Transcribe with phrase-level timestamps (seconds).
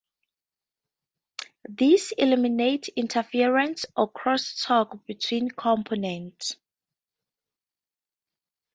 [1.69, 6.55] This eliminates interference or "cross-talk" between components.